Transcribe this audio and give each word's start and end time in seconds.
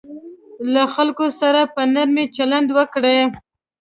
له 0.73 0.83
خلکو 0.93 1.25
سره 1.39 1.61
په 1.73 1.81
نرمي 1.93 2.25
چلند 2.37 2.67
وکړئ. 2.77 3.19